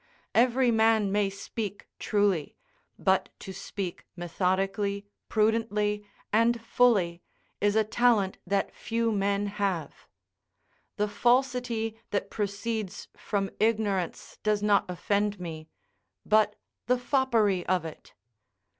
[0.33, 2.55] Every man may speak truly,
[2.97, 7.21] but to speak methodically, prudently, and fully,
[7.59, 10.07] is a talent that few men have.
[10.97, 15.69] The falsity that proceeds from ignorance does not offend me,
[16.25, 16.55] but
[16.87, 18.15] the foppery of it.